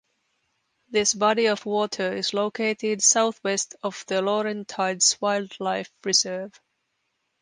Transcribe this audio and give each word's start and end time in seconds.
This 0.89 1.13
body 1.13 1.45
of 1.45 1.63
water 1.67 2.11
is 2.15 2.33
located 2.33 3.03
southwest 3.03 3.75
of 3.83 4.03
the 4.07 4.15
Laurentides 4.23 5.21
Wildlife 5.21 5.91
Reserve. 6.03 6.59